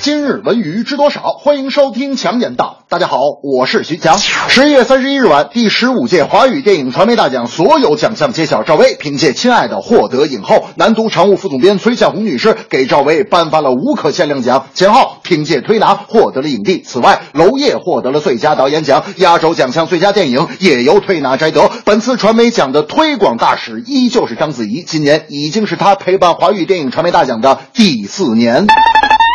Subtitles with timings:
[0.00, 1.20] 今日文娱知多少？
[1.40, 2.84] 欢迎收听强言道。
[2.88, 4.16] 大家好，我是徐强。
[4.16, 10.68] 十一月三十一日晚，第十五届华语电影传媒大奖所有奖项揭晓，赵薇凭借《亲爱的》获得影后。
[10.76, 16.80] 南都常务副总编崔向红女士给赵薇颁发了无可限量奖，钱浩凭借《推拿》获得了影帝。
[16.80, 21.68] 此外，娄烨获得了最佳导演奖，压轴奖项最佳电影也由《推拿》摘得。
[21.84, 28.68] 本次传媒奖的推广大使依旧是章子怡，今年已经是她陪伴华语电影传媒大奖的第四年。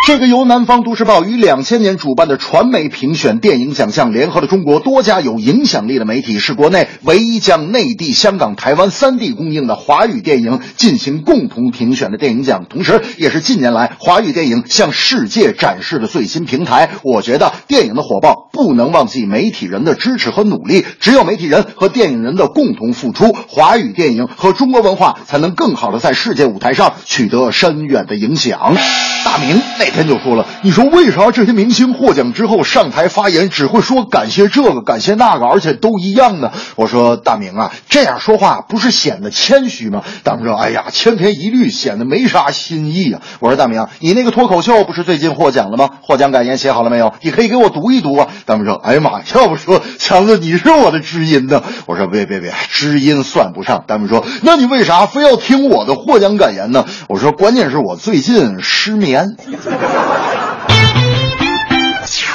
[0.05, 16.89] 这个由南方都市报于两千年主办的传媒评选电影奖项，联合了中国多家有影响力的媒体，是国内唯一将内地、香港、台湾三地供应的华语电影进行共同评选的电影奖，同时也是近年来华语电影向世界展示的最新平台。
[17.03, 28.75] 我觉得电影的火爆不能忘记媒体人的支持和努力，只有媒体人和电影人的共同付出，华语电影和中国文化才能更好的在世界舞台上取得深远的影响。
[29.23, 45.89] 大明那天就说了：“你说为啥这些明星获奖之后上台发言只会说感谢这个感谢那个，而且都一样呢？”我说：“大明啊，这样说话不是显得谦虚吗？”大明说：“哎呀，千篇一律，显得没啥新意啊。”我说：“大明，你那个脱口秀不是最近获奖了吗？
[46.01, 47.13] 获奖感言写好了没有？
[47.21, 59.37] 你可以给我读一读啊。”大明说：“哎呀妈，要不说强子你是我的知音呢。”我说：“别别别，知音算不上。”大明说：“那你为啥非要听我的获奖感言呢？”我说：“关键是我最近失眠。”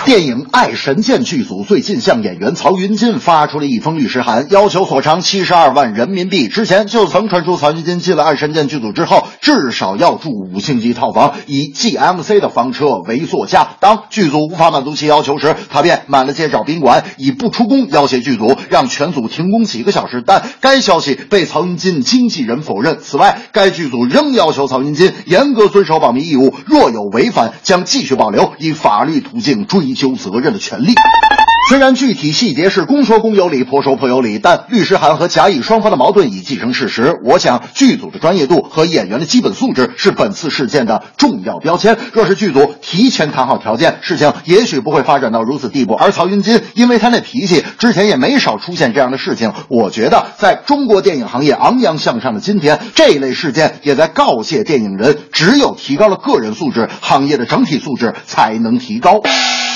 [0.08, 6.48] 电影《爱神剑》剧组最近向演员曹云金发出了一封律师函，要求索偿七十二万人民币。
[6.48, 13.72] 之前就曾传出曹云金进了《爱神剑》剧组之后，至少要住五星级套房，以 GMC 的房车为座驾。
[13.80, 20.22] 当剧组无法满足其要求时，他便满了街找宾馆，以不出工要挟剧组，让全组停工几个小时。
[20.24, 22.96] 但该消息被曹云金经纪人否认。
[23.02, 30.94] 此外，该剧组仍要求曹云金严格遵守保密义务，若有违反，将继续保留以法律途径追究责任的权利。
[31.68, 37.20] 虽然具体细节是公说公有理，婆说婆有理，但律师函和甲乙双方的矛盾已既成事实。
[37.24, 41.98] 我想，剧组的专业度和演员的基本素质是本次事件的重要标签。
[42.14, 45.92] 若是剧组提前谈好条件，事情也许不会发展到如此地步。
[45.92, 49.52] 而曹云金，因为他那脾气，之前也没少出现这样的事情。
[49.68, 59.20] 我觉得，在中国电影行业昂扬向上的今天，这一类事件也在告诫电影人：只有提高了个人素质，行业的整体素质才能提高。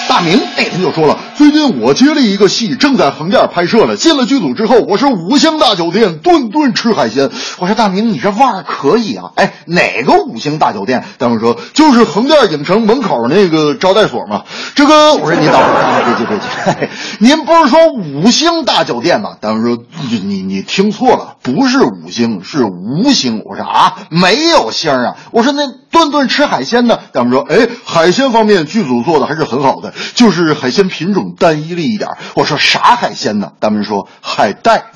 [0.08, 3.96] 大明那天就说了，最近我接了一个戏，正在横店拍摄了。
[3.96, 7.30] 进了剧组之后，我是五星大酒店，顿顿吃海鲜。
[7.58, 9.30] 我说大明，你这腕儿可以啊！
[9.36, 11.04] 哎，哪个五星大酒店？
[11.18, 14.42] 大明说就是横店影城门口那个招待所嘛。
[14.74, 19.36] 这个我说您等会儿，别急别急，您不是说五星大酒店吗？
[19.40, 23.42] 大明说你你听错了，不是五星，是无星。
[23.46, 25.16] 我说啊，没有星啊。
[25.30, 26.98] 我说那顿顿吃海鲜呢？
[27.12, 29.92] 大们说哎，海鲜方面剧组做的还是很好的。
[30.14, 33.52] 就是海鲜品种单一了一点我说啥海鲜呢？
[33.60, 34.86] 大们说海带。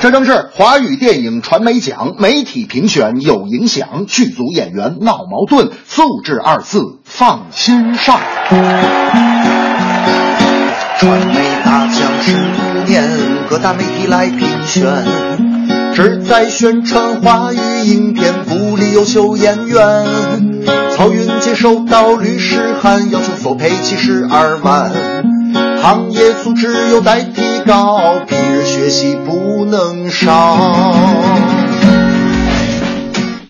[0.00, 8.18] 这正是华语电影传媒奖媒体评选有影响，剧组演员闹矛盾，素质二字放心上。
[10.98, 11.34] 传媒
[11.64, 13.08] 大奖十五年，
[13.48, 14.82] 各大媒体来评选，
[15.94, 20.06] 旨在宣传华语影片，鼓励优秀演员。
[20.96, 24.90] 曹云金收到律师函，要求索赔七十二万，
[25.82, 31.61] 行业素质有待提高，平日学习不能少。